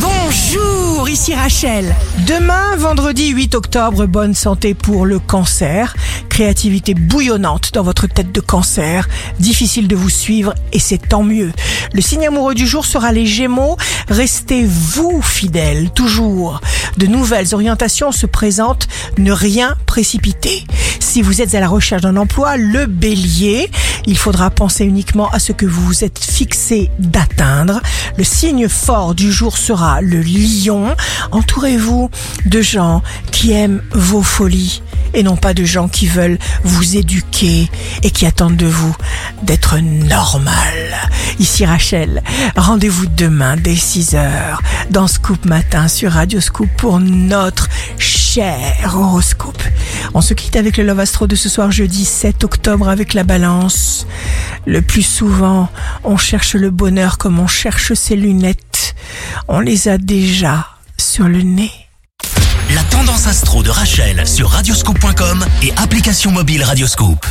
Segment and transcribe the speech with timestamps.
[0.00, 1.94] Bonjour, ici Rachel.
[2.26, 5.96] Demain, vendredi 8 octobre, bonne santé pour le cancer.
[6.28, 9.08] Créativité bouillonnante dans votre tête de cancer.
[9.40, 11.52] Difficile de vous suivre et c'est tant mieux.
[11.92, 13.76] Le signe amoureux du jour sera les Gémeaux.
[14.08, 16.60] Restez vous fidèles, toujours.
[16.96, 18.88] De nouvelles orientations se présentent.
[19.16, 20.64] Ne rien précipiter.
[21.00, 23.70] Si vous êtes à la recherche d'un emploi, le bélier,
[24.08, 27.80] il faudra penser uniquement à ce que vous vous êtes fixé d'atteindre.
[28.16, 30.96] Le signe fort du jour sera le lion.
[31.30, 32.10] Entourez-vous
[32.46, 37.70] de gens qui aiment vos folies et non pas de gens qui veulent vous éduquer
[38.02, 38.96] et qui attendent de vous
[39.42, 41.10] d'être normal.
[41.38, 42.22] Ici Rachel,
[42.56, 44.58] rendez-vous demain dès 6h
[44.90, 49.62] dans Scoop Matin sur Radio Scoop pour notre cher horoscope.
[50.14, 53.24] On se quitte avec le Love Astro de ce soir jeudi 7 octobre avec la
[53.24, 54.06] balance.
[54.66, 55.68] Le plus souvent,
[56.04, 58.94] on cherche le bonheur comme on cherche ses lunettes.
[59.48, 61.72] On les a déjà sur le nez.
[62.74, 67.26] La tendance astro de Rachel sur radioscope.com et application mobile Radioscope.